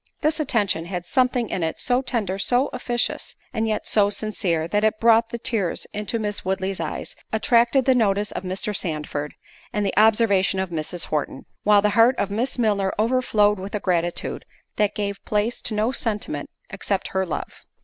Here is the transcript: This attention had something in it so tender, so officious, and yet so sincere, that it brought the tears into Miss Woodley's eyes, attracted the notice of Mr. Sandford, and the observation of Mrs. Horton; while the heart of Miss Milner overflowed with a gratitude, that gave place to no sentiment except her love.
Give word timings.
This 0.21 0.39
attention 0.39 0.85
had 0.85 1.05
something 1.05 1.47
in 1.51 1.61
it 1.61 1.77
so 1.77 2.01
tender, 2.01 2.39
so 2.39 2.71
officious, 2.73 3.35
and 3.53 3.67
yet 3.67 3.85
so 3.85 4.09
sincere, 4.09 4.67
that 4.67 4.83
it 4.83 4.99
brought 4.99 5.29
the 5.29 5.37
tears 5.37 5.85
into 5.93 6.17
Miss 6.17 6.43
Woodley's 6.43 6.79
eyes, 6.79 7.15
attracted 7.31 7.85
the 7.85 7.93
notice 7.93 8.31
of 8.31 8.41
Mr. 8.41 8.75
Sandford, 8.75 9.35
and 9.71 9.85
the 9.85 9.95
observation 9.95 10.59
of 10.59 10.71
Mrs. 10.71 11.05
Horton; 11.13 11.45
while 11.61 11.83
the 11.83 11.91
heart 11.91 12.15
of 12.17 12.31
Miss 12.31 12.57
Milner 12.57 12.91
overflowed 12.97 13.59
with 13.59 13.75
a 13.75 13.79
gratitude, 13.79 14.43
that 14.77 14.95
gave 14.95 15.23
place 15.23 15.61
to 15.61 15.75
no 15.75 15.91
sentiment 15.91 16.49
except 16.71 17.09
her 17.09 17.23
love. 17.23 17.63